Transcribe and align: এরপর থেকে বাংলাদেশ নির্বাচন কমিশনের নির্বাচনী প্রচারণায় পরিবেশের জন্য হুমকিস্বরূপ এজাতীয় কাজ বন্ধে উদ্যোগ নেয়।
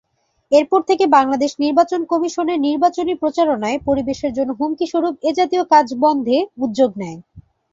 এরপর 0.51 0.81
থেকে 0.89 1.05
বাংলাদেশ 1.17 1.51
নির্বাচন 1.63 2.01
কমিশনের 2.11 2.59
নির্বাচনী 2.59 3.13
প্রচারণায় 3.21 3.77
পরিবেশের 3.87 4.31
জন্য 4.33 4.51
হুমকিস্বরূপ 4.59 5.15
এজাতীয় 5.29 5.63
কাজ 5.73 5.87
বন্ধে 6.03 6.37
উদ্যোগ 6.63 6.91
নেয়। 7.01 7.19